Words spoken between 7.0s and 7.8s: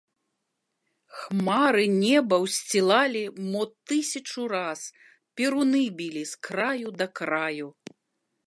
да краю.